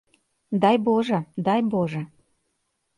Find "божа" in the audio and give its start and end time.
0.89-1.19, 1.77-2.03